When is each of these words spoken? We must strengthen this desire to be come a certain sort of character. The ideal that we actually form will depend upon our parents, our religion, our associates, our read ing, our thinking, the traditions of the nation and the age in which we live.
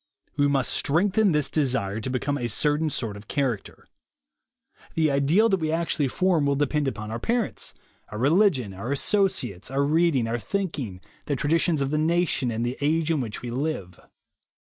We 0.35 0.47
must 0.47 0.71
strengthen 0.73 1.31
this 1.31 1.47
desire 1.47 1.99
to 2.01 2.09
be 2.09 2.17
come 2.17 2.35
a 2.35 2.47
certain 2.49 2.89
sort 2.89 3.15
of 3.15 3.27
character. 3.27 3.85
The 4.95 5.11
ideal 5.11 5.47
that 5.49 5.59
we 5.59 5.71
actually 5.71 6.07
form 6.07 6.47
will 6.47 6.55
depend 6.55 6.87
upon 6.87 7.11
our 7.11 7.19
parents, 7.19 7.75
our 8.09 8.17
religion, 8.17 8.73
our 8.73 8.91
associates, 8.91 9.69
our 9.69 9.83
read 9.83 10.15
ing, 10.15 10.27
our 10.27 10.39
thinking, 10.39 11.01
the 11.25 11.35
traditions 11.35 11.83
of 11.83 11.91
the 11.91 11.99
nation 11.99 12.49
and 12.49 12.65
the 12.65 12.79
age 12.81 13.11
in 13.11 13.21
which 13.21 13.43
we 13.43 13.51
live. 13.51 13.99